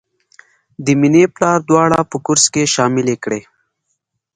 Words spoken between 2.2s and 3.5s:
کورس کې شاملې کړې